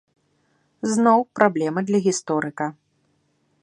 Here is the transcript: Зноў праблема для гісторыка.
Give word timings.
Зноў 0.93 1.19
праблема 1.41 1.79
для 1.91 1.99
гісторыка. 2.09 2.65